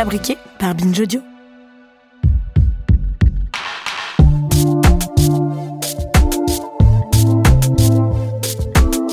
[0.00, 1.20] Fabriqué par Binge Audio.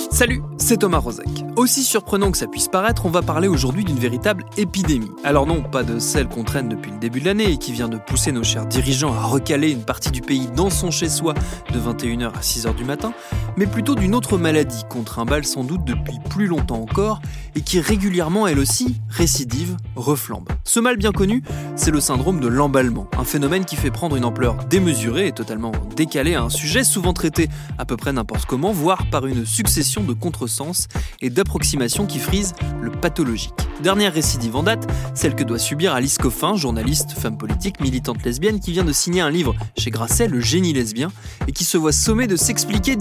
[0.09, 1.27] Salut, c'est Thomas Rozek.
[1.57, 5.11] Aussi surprenant que ça puisse paraître, on va parler aujourd'hui d'une véritable épidémie.
[5.23, 7.89] Alors non, pas de celle qu'on traîne depuis le début de l'année et qui vient
[7.89, 11.33] de pousser nos chers dirigeants à recaler une partie du pays dans son chez-soi
[11.73, 13.11] de 21h à 6h du matin,
[13.57, 17.21] mais plutôt d'une autre maladie qu'on trimballe sans doute depuis plus longtemps encore
[17.55, 20.47] et qui régulièrement, elle aussi, récidive, reflambe.
[20.63, 21.41] Ce mal bien connu,
[21.75, 25.71] c'est le syndrome de l'emballement, un phénomène qui fait prendre une ampleur démesurée et totalement
[25.95, 30.03] décalée à un sujet souvent traité à peu près n'importe comment, voire par une succession
[30.03, 30.87] de contresens
[31.21, 33.53] et d'approximations qui frisent le pathologique.
[33.81, 38.59] Dernière récidive en date, celle que doit subir Alice Coffin, journaliste, femme politique, militante lesbienne,
[38.59, 41.09] qui vient de signer un livre chez Grasset, Le génie lesbien,
[41.47, 42.95] et qui se voit sommé de s'expliquer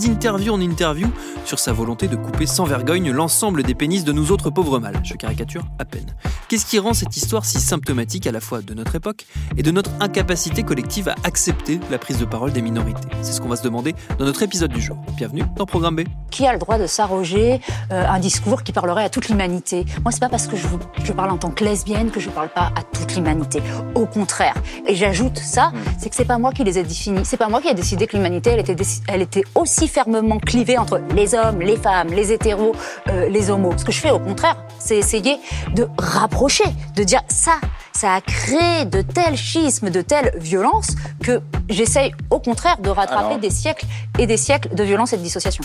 [0.46, 1.08] d'interview en interview
[1.44, 5.00] sur sa volonté de couper sans vergogne l'ensemble des pénis de nous autres pauvres mâles.
[5.04, 6.06] Je caricature à peine.
[6.48, 9.70] Qu'est-ce qui rend cette histoire si symptomatique à la fois de notre époque et de
[9.70, 13.08] notre incapacité collective à accepter la prise de parole des minorités?
[13.22, 14.96] C'est ce qu'on va se demander dans notre épisode du jour.
[15.16, 16.00] Bienvenue dans Programme B.
[16.30, 19.84] Qui a le droit de s'arroger euh, un discours qui parlerait à toute l'humanité?
[20.02, 20.66] Moi, c'est pas parce que je,
[21.04, 23.62] je parle en tant que lesbienne que je parle pas à toute l'humanité.
[23.94, 24.54] Au contraire.
[24.86, 27.24] Et j'ajoute ça, c'est que c'est pas moi qui les ai définis.
[27.24, 28.76] C'est pas moi qui ai décidé que l'humanité, elle était,
[29.08, 32.74] elle était aussi fermement clivée entre les hommes, les femmes, les hétéros,
[33.08, 33.76] euh, les homos.
[33.76, 35.38] Ce que je fais, au contraire, c'est essayer
[35.74, 37.58] de rapprocher, de dire ça.
[37.92, 43.38] Ça a créé de tels schismes, de telles violences que j'essaye au contraire de rattraper
[43.38, 43.86] des siècles
[44.18, 45.64] et des siècles de violence et de dissociation.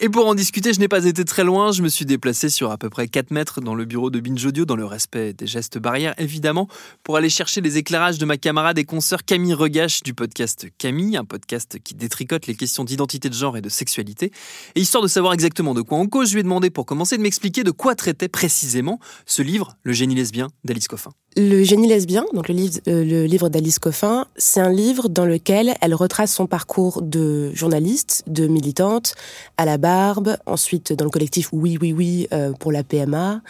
[0.00, 1.72] Et pour en discuter, je n'ai pas été très loin.
[1.72, 4.46] Je me suis déplacé sur à peu près 4 mètres dans le bureau de Binge
[4.46, 6.68] Audio, dans le respect des gestes barrières, évidemment,
[7.02, 11.16] pour aller chercher les éclairages de ma camarade et consoeur Camille Regache du podcast Camille,
[11.16, 14.30] un podcast qui détricote les questions d'identité de genre et de sexualité.
[14.76, 17.16] Et histoire de savoir exactement de quoi on cause, je lui ai demandé pour commencer
[17.16, 21.10] de m'expliquer de quoi traitait précisément ce livre, Le génie lesbien d'Alice Coffin.
[21.40, 25.24] Le génie lesbien, donc le livre, euh, le livre d'Alice Coffin, c'est un livre dans
[25.24, 29.14] lequel elle retrace son parcours de journaliste, de militante,
[29.56, 33.40] à la barbe, ensuite dans le collectif Oui Oui Oui euh, pour la PMA.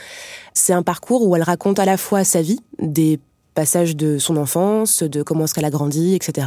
[0.53, 3.19] C'est un parcours où elle raconte à la fois sa vie, des
[3.59, 6.47] passages de son enfance, de comment est-ce qu'elle a grandi, etc.,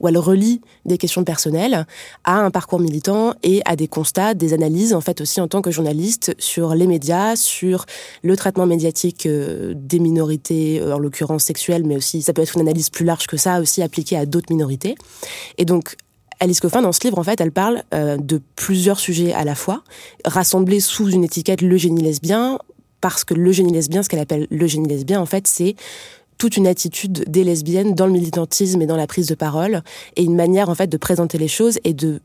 [0.00, 1.86] où elle relie des questions personnelles
[2.24, 5.62] à un parcours militant et à des constats, des analyses, en fait aussi en tant
[5.62, 7.86] que journaliste, sur les médias, sur
[8.24, 12.56] le traitement médiatique euh, des minorités, euh, en l'occurrence sexuelles, mais aussi, ça peut être
[12.56, 14.96] une analyse plus large que ça, aussi appliquée à d'autres minorités.
[15.58, 15.94] Et donc,
[16.40, 19.54] Alice Coffin, dans ce livre, en fait, elle parle euh, de plusieurs sujets à la
[19.54, 19.84] fois,
[20.24, 22.58] rassemblés sous une étiquette le génie lesbien,
[23.00, 25.76] parce que le génie lesbien, ce qu'elle appelle le génie lesbien, en fait, c'est
[26.38, 29.82] toute une attitude des lesbiennes dans le militantisme et dans la prise de parole,
[30.16, 32.20] et une manière, en fait, de présenter les choses et de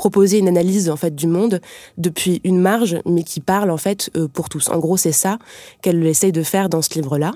[0.00, 1.60] proposer une analyse en fait du monde
[1.98, 4.70] depuis une marge mais qui parle en fait euh, pour tous.
[4.70, 5.38] En gros, c'est ça
[5.82, 7.32] qu'elle essaye de faire dans ce livre-là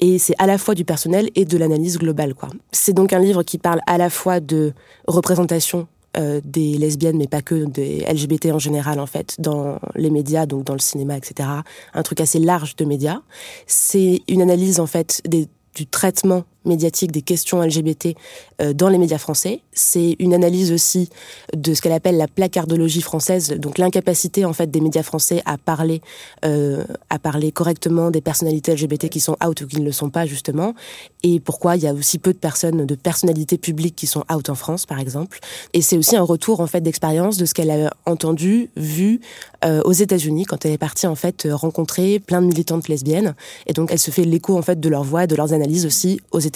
[0.00, 2.48] et c'est à la fois du personnel et de l'analyse globale quoi.
[2.72, 4.72] C'est donc un livre qui parle à la fois de
[5.06, 10.10] représentation euh, des lesbiennes, mais pas que des LGBT en général, en fait, dans les
[10.10, 11.48] médias, donc dans le cinéma, etc.
[11.94, 13.20] Un truc assez large de médias.
[13.66, 18.14] C'est une analyse, en fait, des, du traitement médiatique des questions LGBT
[18.60, 19.60] euh, dans les médias français.
[19.72, 21.08] C'est une analyse aussi
[21.54, 25.58] de ce qu'elle appelle la placardologie française, donc l'incapacité en fait des médias français à
[25.58, 26.00] parler,
[26.44, 30.10] euh, à parler correctement des personnalités LGBT qui sont out ou qui ne le sont
[30.10, 30.74] pas justement,
[31.22, 34.48] et pourquoi il y a aussi peu de personnes, de personnalités publiques qui sont out
[34.48, 35.38] en France par exemple.
[35.72, 39.20] Et c'est aussi un retour en fait d'expérience de ce qu'elle a entendu, vu
[39.64, 43.34] euh, aux États-Unis quand elle est partie en fait rencontrer plein de militantes lesbiennes,
[43.66, 46.20] et donc elle se fait l'écho en fait de leur voix, de leurs analyses aussi
[46.30, 46.51] aux États-Unis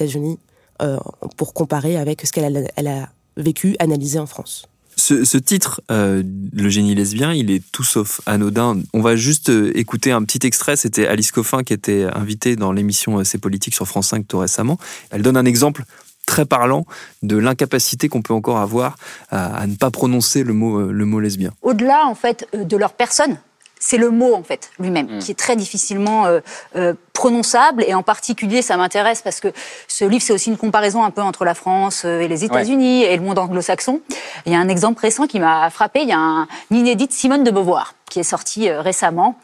[0.82, 0.98] euh,
[1.36, 4.66] pour comparer avec ce qu'elle a, elle a vécu, analysé en France.
[4.98, 6.22] Ce, ce titre, euh,
[6.54, 8.80] Le génie lesbien, il est tout sauf anodin.
[8.94, 10.76] On va juste euh, écouter un petit extrait.
[10.76, 14.78] C'était Alice Coffin qui était invitée dans l'émission C'est politique sur France 5 tout récemment.
[15.10, 15.84] Elle donne un exemple
[16.26, 16.84] très parlant
[17.22, 18.96] de l'incapacité qu'on peut encore avoir
[19.30, 21.52] à, à, ne pas prononcer le mot, euh, le mot lesbien.
[21.62, 23.38] Au-delà, en fait, euh, de leur personne,
[23.78, 26.40] c'est le mot en fait lui-même qui est très difficilement euh,
[26.76, 27.84] euh, prononçable.
[27.86, 29.48] Et en particulier ça m'intéresse parce que
[29.88, 33.04] ce livre c'est aussi une comparaison un peu entre la France euh, et les États-Unis
[33.04, 34.00] et le monde anglo-saxon.
[34.46, 37.12] Il y a un exemple récent qui m'a frappé, il y a un, une inédite
[37.12, 39.36] Simone de Beauvoir qui est sorti récemment,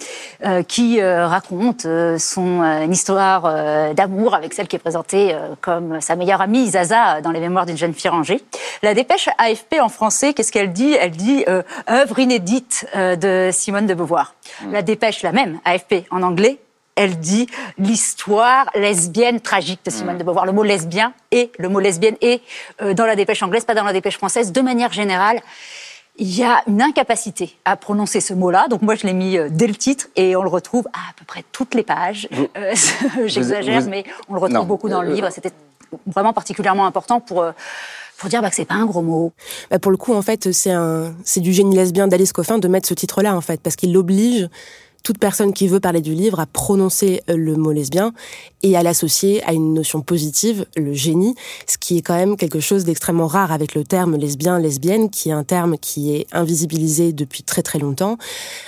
[0.68, 1.86] qui raconte
[2.18, 7.40] son histoire d'amour avec celle qui est présentée comme sa meilleure amie Zaza dans les
[7.40, 8.40] mémoires d'une jeune fille rangée.
[8.82, 10.92] La dépêche AFP en français, qu'est-ce qu'elle dit?
[10.92, 11.44] Elle dit
[11.90, 14.34] œuvre inédite de Simone de Beauvoir.
[14.70, 16.58] La dépêche, la même, AFP en anglais,
[16.94, 17.48] elle dit
[17.78, 20.44] l'histoire lesbienne tragique de Simone de Beauvoir.
[20.44, 22.42] Le mot lesbien et le mot lesbienne est
[22.82, 24.52] euh, dans la dépêche anglaise, pas dans la dépêche française.
[24.52, 25.40] De manière générale,
[26.18, 28.68] il y a une incapacité à prononcer ce mot-là.
[28.68, 31.12] Donc moi, je l'ai mis euh, dès le titre et on le retrouve à à
[31.16, 32.28] peu près toutes les pages.
[32.56, 32.74] Euh,
[33.26, 35.28] j'exagère, mais on le retrouve beaucoup dans le livre.
[35.30, 35.52] C'était
[36.06, 37.44] vraiment particulièrement important pour
[38.22, 39.32] pour dire bah, que c'est pas un gros mot.
[39.70, 42.68] Bah, pour le coup, en fait, c'est un, c'est du génie lesbien d'Alice Coffin de
[42.68, 44.48] mettre ce titre-là, en fait, parce qu'il l'oblige
[45.02, 48.12] toute personne qui veut parler du livre à prononcer euh, le mot lesbien
[48.62, 51.34] et à l'associer à une notion positive, le génie,
[51.66, 55.30] ce qui est quand même quelque chose d'extrêmement rare avec le terme lesbien, lesbienne, qui
[55.30, 58.18] est un terme qui est invisibilisé depuis très très longtemps,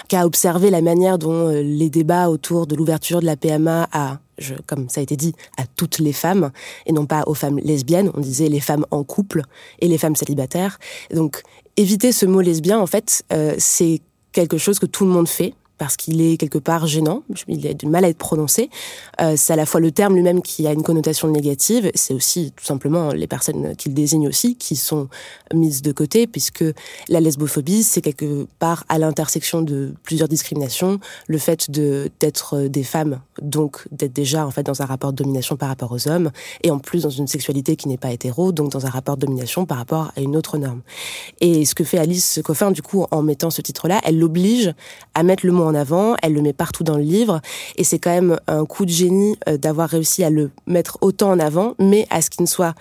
[0.08, 3.88] qui a observé la manière dont euh, les débats autour de l'ouverture de la PMA
[3.92, 6.50] à je, comme ça a été dit, à toutes les femmes,
[6.86, 8.10] et non pas aux femmes lesbiennes.
[8.14, 9.42] On disait les femmes en couple
[9.78, 10.80] et les femmes célibataires.
[11.12, 11.42] Donc,
[11.76, 14.00] éviter ce mot lesbien, en fait, euh, c'est
[14.32, 17.74] quelque chose que tout le monde fait parce qu'il est quelque part gênant, il a
[17.74, 18.70] du mal à être prononcé.
[19.20, 22.52] Euh, c'est à la fois le terme lui-même qui a une connotation négative, c'est aussi
[22.56, 25.08] tout simplement les personnes qu'il désigne aussi qui sont
[25.52, 26.64] mises de côté, puisque
[27.08, 33.20] la lesbophobie, c'est quelque part à l'intersection de plusieurs discriminations, le fait d'être des femmes,
[33.42, 36.30] donc d'être déjà en fait dans un rapport de domination par rapport aux hommes,
[36.62, 39.26] et en plus dans une sexualité qui n'est pas hétéro, donc dans un rapport de
[39.26, 40.82] domination par rapport à une autre norme.
[41.40, 44.72] Et ce que fait Alice Coffin, du coup, en mettant ce titre-là, elle l'oblige
[45.14, 47.40] à mettre le mot en avant, elle le met partout dans le livre,
[47.76, 51.30] et c'est quand même un coup de génie euh, d'avoir réussi à le mettre autant
[51.30, 52.74] en avant, mais à ce qu'il ne soit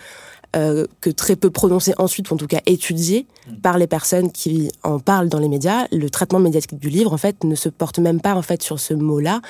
[0.56, 3.56] euh, que très peu prononcé ensuite, ou en tout cas étudié mm.
[3.58, 5.88] par les personnes qui en parlent dans les médias.
[5.92, 8.80] Le traitement médiatique du livre, en fait, ne se porte même pas en fait sur
[8.80, 9.42] ce mot-là.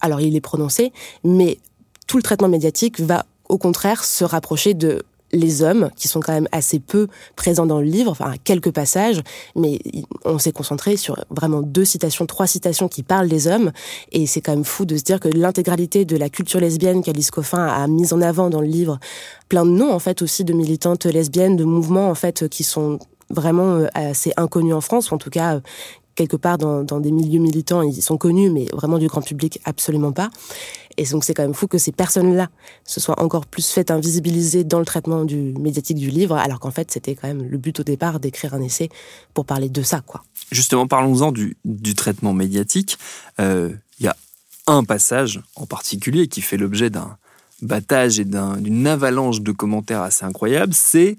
[0.00, 0.92] Alors il est prononcé,
[1.22, 1.58] mais
[2.06, 5.02] tout le traitement médiatique va au contraire se rapprocher de
[5.32, 9.22] les hommes, qui sont quand même assez peu présents dans le livre, enfin quelques passages,
[9.56, 9.78] mais
[10.24, 13.72] on s'est concentré sur vraiment deux citations, trois citations qui parlent des hommes,
[14.12, 17.30] et c'est quand même fou de se dire que l'intégralité de la culture lesbienne qu'Alice
[17.30, 18.98] Coffin a mise en avant dans le livre,
[19.48, 22.98] plein de noms en fait aussi de militantes lesbiennes, de mouvements en fait qui sont
[23.30, 25.60] vraiment euh, assez inconnus en France, ou en tout cas
[26.18, 30.10] quelque part dans, des milieux militants, ils sont connus, mais vraiment du grand public, absolument
[30.10, 30.30] pas.
[30.96, 32.48] Et donc c'est quand même fou que ces personnes-là
[32.84, 36.72] se soient encore plus faites invisibiliser dans le traitement du médiatique du livre, alors qu'en
[36.72, 38.88] fait c'était quand même le but au départ d'écrire un essai
[39.32, 40.24] pour parler de ça, quoi.
[40.50, 42.98] Justement, parlons-en du, du, traitement médiatique.
[43.38, 44.16] Euh, il y a
[44.66, 47.16] un passage en particulier qui fait l'objet d'un
[47.62, 51.18] battage et d'une avalanche de commentaires assez incroyables, c'est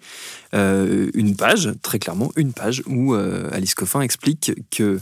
[0.53, 4.99] euh, une page, très clairement, une page où euh, Alice Coffin explique que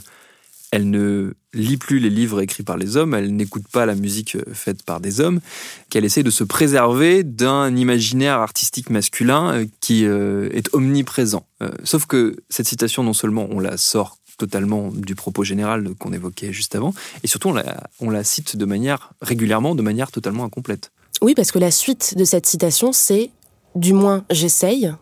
[0.70, 4.36] elle ne lit plus les livres écrits par les hommes, elle n'écoute pas la musique
[4.36, 5.40] euh, faite par des hommes,
[5.88, 11.46] qu'elle essaie de se préserver d'un imaginaire artistique masculin qui est omniprésent.
[11.84, 16.52] Sauf que cette citation, non seulement on la sort totalement du propos général qu'on évoquait
[16.52, 16.92] juste avant,
[17.24, 20.92] et surtout on la, on la cite de manière régulièrement, de manière totalement incomplète.
[21.20, 23.30] Oui, parce que la suite de cette citation, c'est
[23.74, 24.92] du moins j'essaye.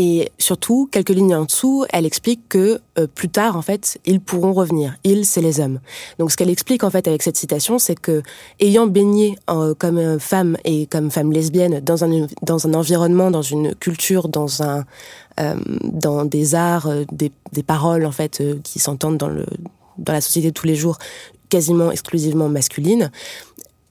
[0.00, 4.20] Et surtout, quelques lignes en dessous, elle explique que euh, plus tard, en fait, ils
[4.20, 4.94] pourront revenir.
[5.02, 5.80] Ils, c'est les hommes.
[6.20, 8.22] Donc, ce qu'elle explique en fait avec cette citation, c'est que
[8.60, 13.42] ayant baigné euh, comme femme et comme femme lesbienne dans un dans un environnement, dans
[13.42, 14.84] une culture, dans un
[15.40, 19.46] euh, dans des arts, des, des paroles en fait qui s'entendent dans le
[19.98, 20.98] dans la société de tous les jours,
[21.48, 23.10] quasiment exclusivement masculine,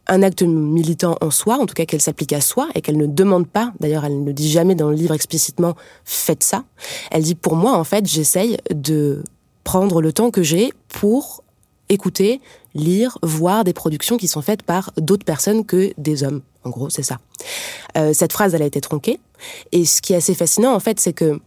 [0.09, 3.07] un acte militant en soi, en tout cas qu'elle s'applique à soi et qu'elle ne
[3.07, 6.63] demande pas, d'ailleurs elle ne dit jamais dans le livre explicitement faites ça,
[7.11, 9.23] elle dit pour moi en fait j'essaye de
[9.63, 11.43] prendre le temps que j'ai pour
[11.89, 12.41] écouter,
[12.73, 16.41] lire, voir des productions qui sont faites par d'autres personnes que des hommes.
[16.63, 17.17] En gros, c'est ça.
[17.97, 19.19] Euh, cette phrase, elle a été tronquée.
[19.71, 21.39] Et ce qui est assez fascinant, en fait, c'est que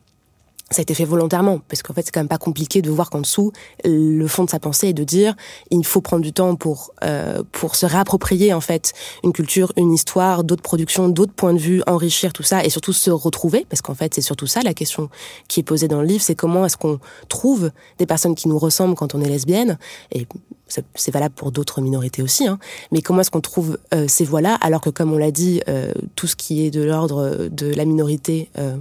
[0.71, 3.11] ça a été fait volontairement, parce qu'en fait, c'est quand même pas compliqué de voir
[3.11, 3.53] qu'en dessous,
[3.85, 5.35] le fond de sa pensée est de dire,
[5.71, 8.93] il faut prendre du temps pour euh, pour se réapproprier en fait
[9.25, 12.93] une culture, une histoire, d'autres productions, d'autres points de vue, enrichir tout ça et surtout
[12.93, 15.11] se retrouver, parce qu'en fait, c'est surtout ça la question
[15.49, 18.59] qui est posée dans le livre, c'est comment est-ce qu'on trouve des personnes qui nous
[18.59, 19.79] ressemblent quand on est lesbienne
[20.13, 20.27] et
[20.95, 22.59] c'est valable pour d'autres minorités aussi, hein,
[22.93, 25.93] mais comment est-ce qu'on trouve euh, ces voies-là alors que, comme on l'a dit, euh,
[26.15, 28.77] tout ce qui est de l'ordre de la minorité euh,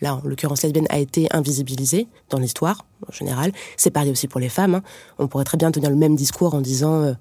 [0.00, 3.52] là en l'occurrence lesbienne, a été invisibilisée dans l'histoire en général.
[3.76, 4.76] C'est pareil aussi pour les femmes.
[4.76, 4.82] Hein.
[5.18, 7.12] On pourrait très bien tenir le même discours en disant euh,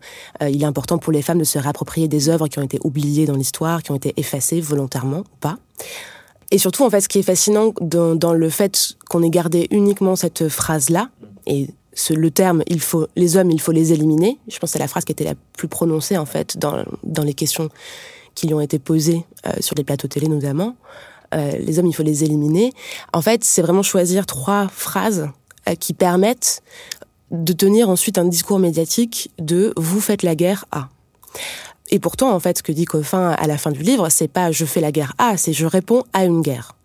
[0.41, 2.79] euh, il est important pour les femmes de se réapproprier des œuvres qui ont été
[2.83, 5.57] oubliées dans l'histoire, qui ont été effacées volontairement ou pas.
[6.49, 10.15] Et surtout, en fait, ce qui est fascinant dans, le fait qu'on ait gardé uniquement
[10.15, 11.09] cette phrase-là,
[11.45, 11.67] et
[12.11, 14.87] le terme il faut les hommes il faut les éliminer je pense que c'est la
[14.87, 17.69] phrase qui était la plus prononcée en fait dans, dans les questions
[18.35, 20.75] qui lui ont été posées euh, sur les plateaux télé notamment
[21.33, 22.73] euh, les hommes il faut les éliminer.
[23.13, 25.29] En fait c'est vraiment choisir trois phrases
[25.67, 26.61] euh, qui permettent
[27.31, 30.89] de tenir ensuite un discours médiatique de vous faites la guerre à
[31.89, 34.51] Et pourtant, en fait, ce que dit Coffin à la fin du livre, c'est pas
[34.51, 36.75] je fais la guerre à, c'est je réponds à une guerre.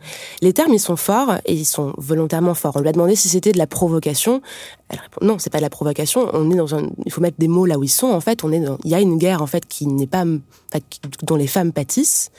[0.40, 2.76] Les termes, ils sont forts et ils sont volontairement forts.
[2.76, 4.42] On lui a demandé si c'était de la provocation.
[4.88, 6.28] Elle répond non, c'est pas de la provocation.
[6.32, 8.08] On est dans un, il faut mettre des mots là où ils sont.
[8.08, 10.24] En fait, on est dans, il y a une guerre en fait qui n'est pas,
[11.22, 12.30] dont les femmes pâtissent.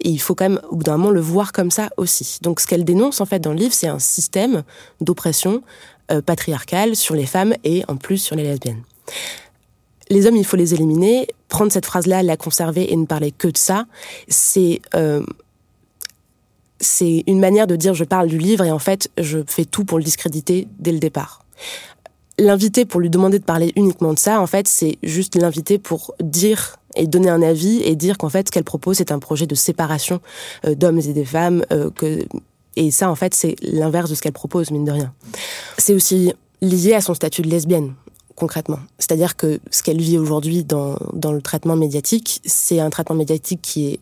[0.00, 2.38] Il faut quand même au bout d'un moment le voir comme ça aussi.
[2.42, 4.62] Donc, ce qu'elle dénonce en fait dans le livre, c'est un système
[5.00, 5.62] d'oppression
[6.10, 8.82] euh, patriarcale sur les femmes et en plus sur les lesbiennes
[10.08, 11.28] les hommes, il faut les éliminer.
[11.48, 13.86] Prendre cette phrase-là, la conserver et ne parler que de ça,
[14.28, 15.24] c'est euh,
[16.80, 19.84] c'est une manière de dire je parle du livre et en fait je fais tout
[19.84, 21.44] pour le discréditer dès le départ.
[22.38, 26.14] L'inviter pour lui demander de parler uniquement de ça, en fait, c'est juste l'inviter pour
[26.20, 29.46] dire et donner un avis et dire qu'en fait ce qu'elle propose c'est un projet
[29.46, 30.20] de séparation
[30.64, 32.24] euh, d'hommes et des femmes euh, que
[32.74, 35.12] et ça en fait c'est l'inverse de ce qu'elle propose mine de rien.
[35.78, 36.32] C'est aussi
[36.62, 37.94] lié à son statut de lesbienne
[38.36, 38.78] concrètement.
[38.98, 43.60] C'est-à-dire que ce qu'elle vit aujourd'hui dans, dans le traitement médiatique, c'est un traitement médiatique
[43.62, 44.00] qui est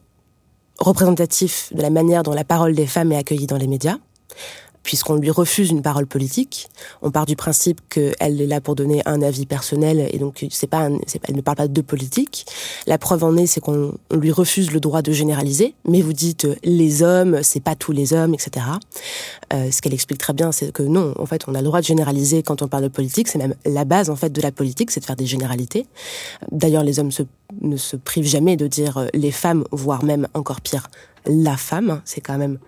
[0.78, 3.96] représentatif de la manière dont la parole des femmes est accueillie dans les médias,
[4.84, 6.68] puisqu'on lui refuse une parole politique.
[7.02, 10.68] On part du principe qu'elle est là pour donner un avis personnel et donc c'est
[10.68, 10.88] pas,
[11.24, 12.46] elle ne parle pas de politique.
[12.86, 15.74] La preuve en est, c'est qu'on lui refuse le droit de généraliser.
[15.88, 18.66] Mais vous dites les hommes, c'est pas tous les hommes, etc.
[19.52, 21.80] Euh, ce qu'elle explique très bien, c'est que non, en fait, on a le droit
[21.80, 23.28] de généraliser quand on parle de politique.
[23.28, 25.86] C'est même la base en fait de la politique, c'est de faire des généralités.
[26.52, 27.22] D'ailleurs, les hommes se,
[27.62, 30.88] ne se privent jamais de dire les femmes, voire même encore pire,
[31.24, 32.02] la femme.
[32.04, 32.58] C'est quand même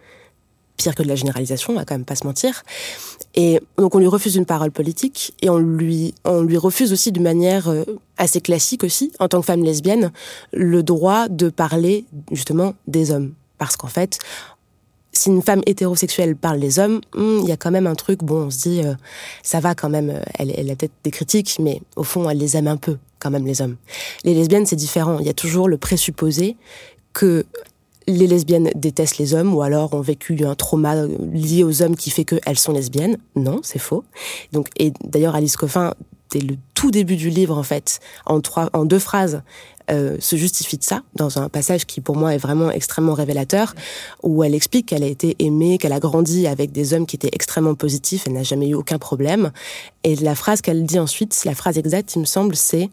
[0.77, 2.63] pire que de la généralisation, on va quand même pas se mentir.
[3.35, 7.13] Et donc on lui refuse une parole politique et on lui on lui refuse aussi
[7.13, 7.85] de manière euh,
[8.17, 10.11] assez classique aussi en tant que femme lesbienne
[10.53, 14.19] le droit de parler justement des hommes parce qu'en fait
[15.17, 18.23] si une femme hétérosexuelle parle des hommes, hmm, il y a quand même un truc,
[18.23, 18.95] bon, on se dit, euh,
[19.43, 22.57] ça va quand même, elle, elle a peut-être des critiques, mais au fond, elle les
[22.57, 23.77] aime un peu, quand même, les hommes.
[24.25, 25.19] Les lesbiennes, c'est différent.
[25.19, 26.57] Il y a toujours le présupposé
[27.15, 27.47] que
[28.07, 32.11] les lesbiennes détestent les hommes ou alors ont vécu un trauma lié aux hommes qui
[32.11, 33.19] fait qu'elles sont lesbiennes.
[33.35, 34.05] Non, c'est faux.
[34.53, 35.95] Donc, et d'ailleurs, Alice Coffin,
[36.31, 39.43] dès le tout début du livre, en fait, en trois, en deux phrases,
[39.89, 43.73] euh, se justifie de ça dans un passage qui pour moi est vraiment extrêmement révélateur
[44.25, 47.31] où elle explique qu'elle a été aimée, qu'elle a grandi avec des hommes qui étaient
[47.33, 49.53] extrêmement positifs, elle n'a jamais eu aucun problème.
[50.03, 52.91] Et la phrase qu'elle dit ensuite, la phrase exacte, il me semble, c'est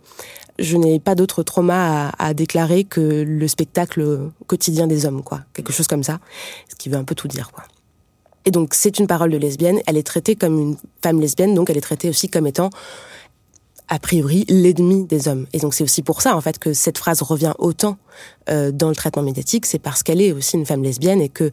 [0.59, 5.41] je n'ai pas d'autre trauma à, à, déclarer que le spectacle quotidien des hommes, quoi.
[5.53, 6.19] Quelque chose comme ça,
[6.69, 7.63] ce qui veut un peu tout dire, quoi.
[8.45, 9.79] Et donc, c'est une parole de lesbienne.
[9.87, 12.69] Elle est traitée comme une femme lesbienne, donc elle est traitée aussi comme étant,
[13.93, 15.45] a priori, l'ennemi des hommes.
[15.53, 17.97] Et donc, c'est aussi pour ça, en fait, que cette phrase revient autant
[18.49, 19.67] euh, dans le traitement médiatique.
[19.67, 21.51] C'est parce qu'elle est aussi une femme lesbienne et que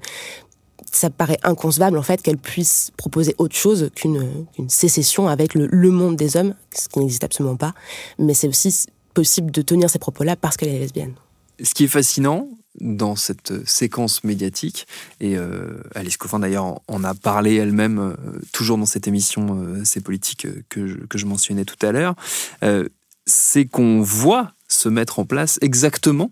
[0.90, 5.90] ça paraît inconcevable en fait qu'elle puisse proposer autre chose qu'une sécession avec le, le,
[5.90, 7.74] monde des hommes, ce qui n'existe absolument pas.
[8.18, 11.14] Mais c'est aussi possible de tenir ces propos-là parce qu'elle est lesbienne.
[11.62, 14.86] Ce qui est fascinant dans cette séquence médiatique,
[15.20, 18.14] et euh, Alice Coffin d'ailleurs en a parlé elle-même euh,
[18.52, 22.14] toujours dans cette émission euh, C'est politique que je, que je mentionnais tout à l'heure,
[22.62, 22.88] euh,
[23.26, 26.30] c'est qu'on voit se mettre en place exactement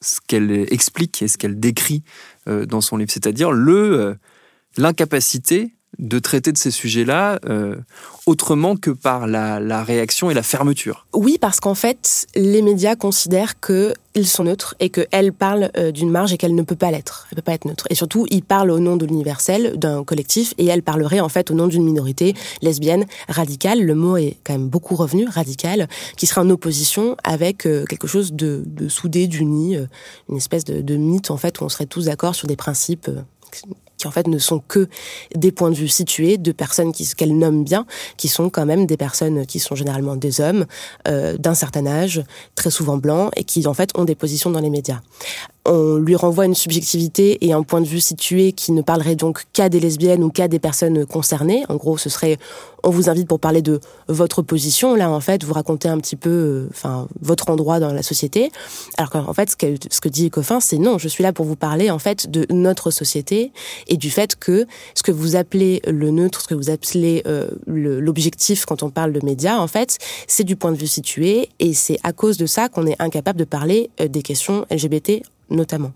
[0.00, 2.02] ce qu'elle explique et ce qu'elle décrit
[2.48, 4.14] euh, dans son livre, c'est-à-dire le euh,
[4.76, 7.76] l'incapacité de traiter de ces sujets-là euh,
[8.26, 11.06] autrement que par la, réaction et la fermeture.
[11.12, 16.10] Oui, parce qu'en fait, les médias considèrent qu'ils sont neutres et qu'elle parle euh, d'une
[16.10, 17.26] marge et qu'elle ne peut pas l'être.
[17.30, 17.86] Elle peut pas être neutre.
[17.90, 21.50] Et surtout, ils parlent au nom de l'universel, d'un collectif, et elle parlerait en fait
[21.50, 23.84] au nom d'une minorité lesbienne radicale.
[23.84, 28.06] Le mot est quand même beaucoup revenu, radical, qui serait en opposition avec euh, quelque
[28.06, 29.76] chose de, soudé, d'uni,
[30.28, 33.10] une espèce de, de mythe en fait où on serait tous d'accord sur des principes
[34.00, 34.88] qui en fait ne sont que
[35.34, 38.86] des points de vue situés de personnes qui qu'elle nomme bien, qui sont quand même
[38.86, 40.64] des personnes qui sont généralement des hommes
[41.06, 42.22] euh, d'un certain âge,
[42.54, 45.00] très souvent blancs et qui en fait ont des positions dans les médias.
[45.70, 49.44] On lui renvoie une subjectivité et un point de vue situé qui ne parlerait donc
[49.52, 51.64] qu'à des lesbiennes ou qu'à des personnes concernées.
[51.68, 52.38] En gros, ce serait
[52.82, 54.94] on vous invite pour parler de votre position.
[54.94, 58.50] Là, en fait, vous racontez un petit peu, euh, enfin, votre endroit dans la société.
[58.96, 59.56] Alors qu'en fait, ce
[60.00, 62.90] que, dit Ecofin, c'est non, je suis là pour vous parler, en fait, de notre
[62.90, 63.52] société
[63.86, 67.50] et du fait que ce que vous appelez le neutre, ce que vous appelez euh,
[67.66, 71.74] l'objectif quand on parle de médias, en fait, c'est du point de vue situé et
[71.74, 75.92] c'est à cause de ça qu'on est incapable de parler euh, des questions LGBT notamment.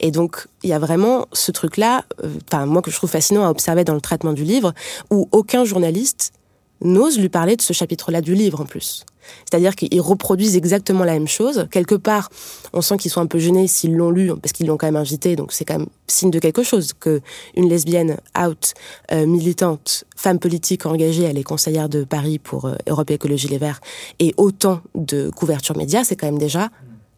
[0.00, 3.44] Et donc, il y a vraiment ce truc-là, euh, enfin, moi que je trouve fascinant
[3.44, 4.72] à observer dans le traitement du livre,
[5.10, 6.32] où aucun journaliste
[6.80, 9.04] n'ose lui parler de ce chapitre-là du livre en plus.
[9.48, 11.68] C'est-à-dire qu'ils reproduisent exactement la même chose.
[11.70, 12.28] Quelque part,
[12.72, 14.96] on sent qu'ils sont un peu gênés s'ils l'ont lu, parce qu'ils l'ont quand même
[14.96, 17.20] invité, donc c'est quand même signe de quelque chose que
[17.54, 18.74] une lesbienne out,
[19.12, 23.58] euh, militante, femme politique engagée, elle est conseillère de Paris pour euh, Europe Écologie Les
[23.58, 23.80] Verts,
[24.18, 26.70] et autant de couverture média, c'est quand même déjà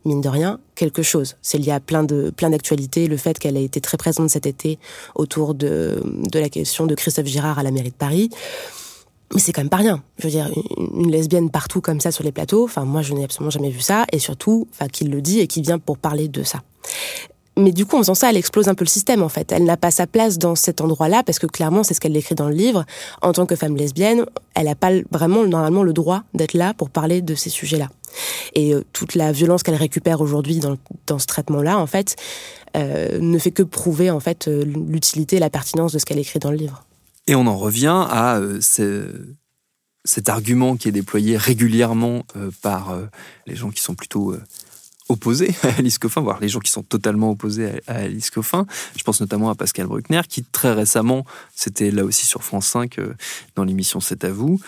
[0.04, 1.36] mine de rien, quelque chose.
[1.42, 4.46] C'est lié à plein de plein d'actualités, le fait qu'elle a été très présente cet
[4.46, 4.78] été
[5.14, 8.30] autour de, de la question de Christophe Girard à la mairie de Paris.
[9.32, 10.02] Mais c'est quand même pas rien.
[10.18, 13.24] Je veux dire, une, lesbienne partout comme ça sur les plateaux, enfin moi je n'ai
[13.24, 16.28] absolument jamais vu ça, et surtout, enfin qu'il le dit et qui vient pour parler
[16.28, 16.62] de ça.
[17.56, 19.52] Mais du coup, en faisant ça, elle explose un peu le système, en fait.
[19.52, 22.34] Elle n'a pas sa place dans cet endroit-là, parce que clairement, c'est ce qu'elle écrit
[22.34, 22.84] dans le livre.
[23.22, 26.90] En tant que femme lesbienne, elle n'a pas vraiment, normalement, le droit d'être là pour
[26.90, 27.90] parler de ces sujets-là.
[28.54, 32.16] Et euh, toute la violence qu'elle récupère aujourd'hui dans, dans, ce traitement-là, en fait,
[32.76, 36.18] euh, ne fait que prouver en fait euh, l'utilité et la pertinence de ce qu'elle
[36.18, 36.84] écrit dans le livre.
[37.26, 38.38] Et on en revient à
[40.04, 42.26] cet argument qui est déployé régulièrement
[42.60, 42.94] par
[43.46, 44.36] les gens qui sont plutôt
[45.08, 48.66] opposés à Alice Coffin, voire les gens qui sont totalement opposés à, Alice Coffin.
[48.94, 52.98] Je pense notamment à Pascal Bruckner, qui très récemment, c'était là aussi sur France 5,
[53.56, 54.60] dans l'émission C'est à vous,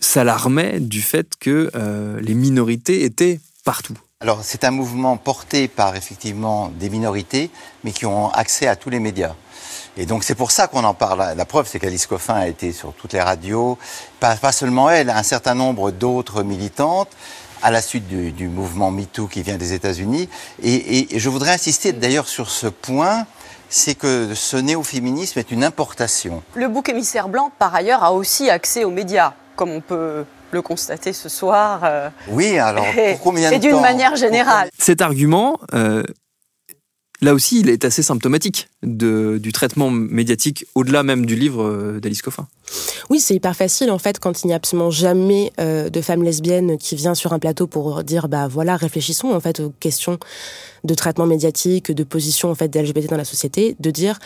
[0.00, 3.96] s'alarmait du fait que euh, les minorités étaient partout.
[4.20, 7.50] Alors c'est un mouvement porté par effectivement des minorités,
[7.84, 9.34] mais qui ont accès à tous les médias.
[9.96, 11.34] Et donc c'est pour ça qu'on en parle.
[11.36, 13.78] La preuve, c'est qu'Alice Coffin a été sur toutes les radios,
[14.20, 17.10] pas, pas seulement elle, un certain nombre d'autres militantes
[17.62, 20.28] à la suite du, mouvement MeToo qui vient des États-Unis.
[20.62, 23.26] Et, et, je voudrais insister d'ailleurs sur ce point,
[23.68, 26.42] c'est que ce néo-féminisme est une importation.
[26.54, 30.62] Le bouc émissaire blanc, par ailleurs, a aussi accès aux médias comme on peut le
[30.62, 31.80] constater ce soir.
[31.84, 34.70] Euh, oui, alors pour combien de Et d'une manière générale.
[34.78, 36.02] Cet argument, euh,
[37.20, 42.22] là aussi, il est assez symptomatique du traitement médiatique au-delà même du livre euh, d'Alice
[42.22, 42.46] Coffin.
[43.08, 46.78] Oui, c'est hyper facile en fait quand il n'y a absolument jamais de femme lesbienne
[46.78, 50.18] qui vient sur un plateau pour dire bah voilà réfléchissons en fait aux questions
[50.84, 54.18] de traitement médiatique, de position en fait des LGBT dans la société, de dire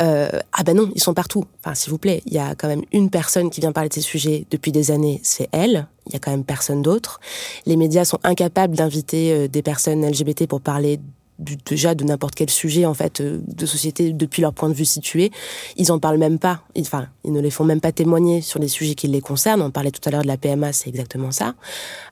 [0.00, 1.44] euh, ah ben non, ils sont partout.
[1.60, 3.94] Enfin, s'il vous plaît, il y a quand même une personne qui vient parler de
[3.94, 5.86] ces sujets depuis des années, c'est elle.
[6.06, 7.20] Il y a quand même personne d'autre.
[7.66, 11.00] Les médias sont incapables d'inviter euh, des personnes LGBT pour parler
[11.38, 14.84] déjà de n'importe quel sujet en fait euh, de société depuis leur point de vue
[14.84, 15.30] situé.
[15.76, 16.62] Ils en parlent même pas.
[16.78, 19.62] Enfin, ils ne les font même pas témoigner sur les sujets qui les concernent.
[19.62, 21.54] On parlait tout à l'heure de la PMA, c'est exactement ça.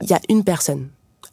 [0.01, 0.89] Il y a une personne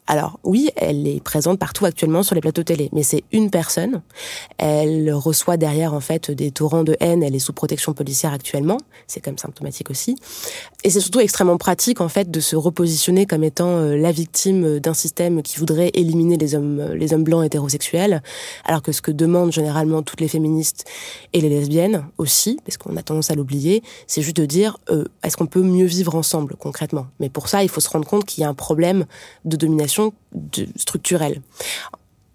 [0.06, 4.02] alors oui, elle est présente partout actuellement sur les plateaux télé, mais c'est une personne.
[4.58, 7.22] Elle reçoit derrière en fait des torrents de haine.
[7.22, 8.76] Elle est sous protection policière actuellement.
[9.06, 10.16] C'est quand même symptomatique aussi.
[10.82, 14.78] Et c'est surtout extrêmement pratique en fait de se repositionner comme étant euh, la victime
[14.78, 18.22] d'un système qui voudrait éliminer les hommes, euh, les hommes blancs hétérosexuels,
[18.66, 20.84] alors que ce que demandent généralement toutes les féministes
[21.32, 25.06] et les lesbiennes aussi, parce qu'on a tendance à l'oublier, c'est juste de dire euh,
[25.22, 27.06] est-ce qu'on peut mieux vivre ensemble concrètement?
[27.20, 29.06] Mais pour ça, il faut se rendre compte qu'il y a un problème
[29.46, 29.93] de domination
[30.76, 31.40] structurelle.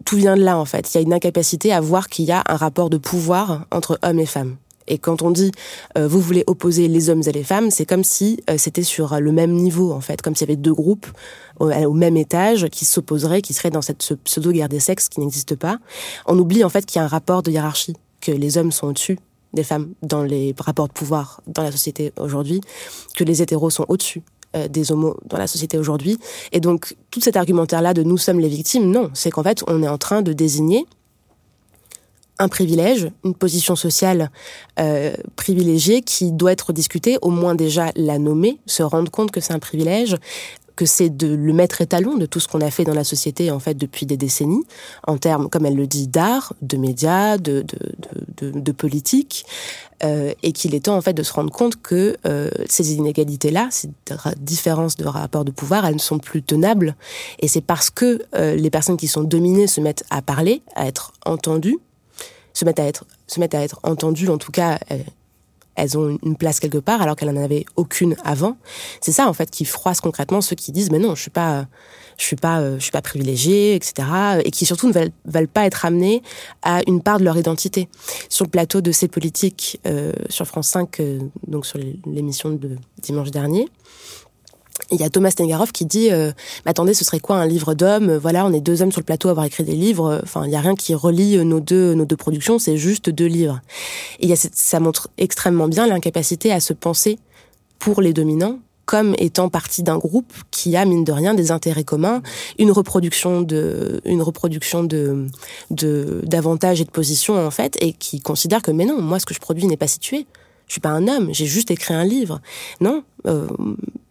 [0.06, 0.94] Tout vient de là, en fait.
[0.94, 4.00] Il y a une incapacité à voir qu'il y a un rapport de pouvoir entre
[4.02, 4.58] hommes et femmes.
[4.90, 5.52] Et quand on dit
[5.98, 9.20] euh, vous voulez opposer les hommes et les femmes, c'est comme si euh, c'était sur
[9.20, 11.06] le même niveau en fait, comme s'il y avait deux groupes
[11.60, 15.20] au, au même étage qui s'opposeraient, qui seraient dans cette pseudo guerre des sexes qui
[15.20, 15.78] n'existe pas.
[16.26, 18.88] On oublie en fait qu'il y a un rapport de hiérarchie, que les hommes sont
[18.88, 19.20] au-dessus
[19.54, 22.62] des femmes dans les rapports de pouvoir dans la société aujourd'hui,
[23.16, 24.22] que les hétéros sont au-dessus
[24.56, 26.18] euh, des homos dans la société aujourd'hui.
[26.52, 29.84] Et donc, tout cet argumentaire-là de nous sommes les victimes, non, c'est qu'en fait, on
[29.84, 30.86] est en train de désigner
[32.40, 34.32] un privilège, une position sociale
[34.80, 39.42] euh, privilégiée qui doit être discutée, au moins déjà la nommer, se rendre compte que
[39.42, 40.16] c'est un privilège,
[40.80, 43.52] que c'est de le mettre étalon de tout ce qu'on a fait dans la société
[43.52, 44.64] en fait depuis des décennies,
[45.06, 49.46] en termes, comme elle le dit, d'art, de médias, de, de, de, de politique,
[50.06, 53.68] euh, et qu'il est temps en fait de se rendre compte que euh, ces inégalités-là,
[53.72, 53.90] ces
[54.38, 56.96] différences de rapport de pouvoir, elles ne sont plus tenables,
[57.40, 60.88] et c'est parce que euh, les personnes qui sont dominées se mettent à parler, à
[60.88, 61.80] être entendues,
[62.54, 64.80] se mettent à être, se mettent à être entendues, en tout cas,
[65.80, 68.58] elles ont une place quelque part alors qu'elles n'en avaient aucune avant.
[69.02, 71.68] C'est ça en fait qui froisse concrètement ceux qui disent mais non, je suis pas
[72.18, 74.08] je suis pas je suis pas privilégiée, etc.
[74.44, 76.22] Et qui surtout ne veulent, veulent pas être amenés
[76.62, 77.88] à une part de leur identité.
[78.30, 79.80] Sur le plateau de ces politiques
[80.30, 81.02] sur France 5,
[81.48, 83.68] donc sur l'émission de dimanche dernier,
[84.92, 86.32] il y a Thomas Stengarov qui dit euh,
[86.66, 89.06] mais attendez ce serait quoi un livre d'homme voilà on est deux hommes sur le
[89.06, 90.22] plateau à avoir écrit des livres.
[90.24, 93.28] Enfin il y a rien qui relie nos deux nos deux productions c'est juste deux
[93.28, 93.62] livres
[94.20, 97.20] et y a ça montre extrêmement bien l'incapacité à se penser
[97.80, 101.84] pour les dominants comme étant partie d'un groupe qui a mine de rien des intérêts
[101.84, 102.24] communs,
[102.58, 105.28] une reproduction de une reproduction de
[105.70, 109.36] d'avantages et de positions en fait et qui considère que mais non moi ce que
[109.36, 110.26] je produis n'est pas situé.
[110.66, 112.42] Je suis pas un homme j'ai juste écrit un livre.
[112.82, 113.48] Non euh,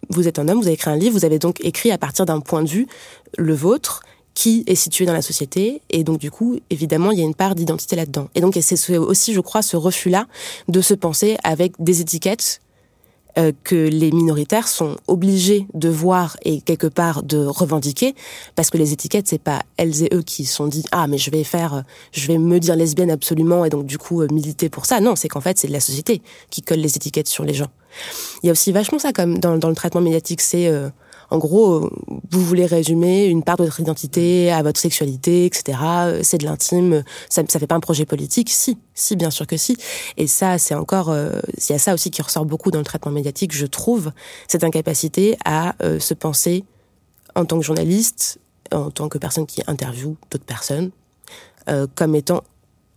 [0.09, 2.25] vous êtes un homme, vous avez écrit un livre, vous avez donc écrit à partir
[2.25, 2.87] d'un point de vue,
[3.37, 4.01] le vôtre,
[4.33, 5.81] qui est situé dans la société.
[5.89, 8.29] Et donc, du coup, évidemment, il y a une part d'identité là-dedans.
[8.35, 10.27] Et donc, c'est aussi, je crois, ce refus-là
[10.67, 12.61] de se penser avec des étiquettes
[13.39, 18.13] euh, que les minoritaires sont obligés de voir et quelque part de revendiquer
[18.55, 21.31] parce que les étiquettes c'est pas elles et eux qui sont dit ah mais je
[21.31, 24.85] vais faire je vais me dire lesbienne absolument et donc du coup euh, militer pour
[24.85, 24.99] ça.
[24.99, 27.69] Non c'est qu'en fait c'est la société qui colle les étiquettes sur les gens.
[28.43, 30.89] Il y a aussi vachement ça comme dans, dans le traitement médiatique c'est euh,
[31.31, 31.89] en gros,
[32.31, 35.77] vous voulez résumer une part de votre identité à votre sexualité, etc.
[36.23, 37.03] C'est de l'intime.
[37.29, 39.77] Ça, ça fait pas un projet politique Si, si, bien sûr que si.
[40.17, 42.85] Et ça, c'est encore, euh, il y a ça aussi qui ressort beaucoup dans le
[42.85, 44.11] traitement médiatique, je trouve,
[44.47, 46.63] cette incapacité à euh, se penser
[47.35, 48.39] en tant que journaliste,
[48.71, 50.91] en tant que personne qui interviewe d'autres personnes,
[51.69, 52.43] euh, comme étant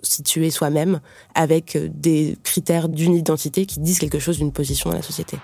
[0.02, 1.00] situé soi-même
[1.34, 5.38] avec des critères d'une identité qui disent quelque chose d'une position dans la société.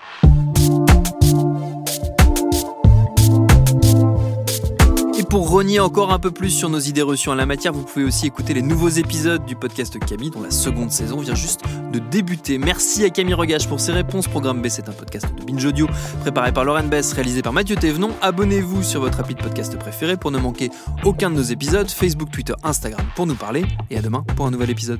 [5.29, 8.03] Pour renier encore un peu plus sur nos idées reçues en la matière, vous pouvez
[8.03, 11.61] aussi écouter les nouveaux épisodes du podcast Camille, dont la seconde saison vient juste
[11.93, 12.57] de débuter.
[12.57, 14.27] Merci à Camille Regage pour ses réponses.
[14.27, 15.87] Programme B, c'est un podcast de Binge Audio
[16.21, 18.09] préparé par Lauren Bess, réalisé par Mathieu Thévenon.
[18.21, 20.71] Abonnez-vous sur votre appli de podcast préféré pour ne manquer
[21.03, 21.89] aucun de nos épisodes.
[21.89, 23.65] Facebook, Twitter, Instagram pour nous parler.
[23.91, 24.99] Et à demain pour un nouvel épisode.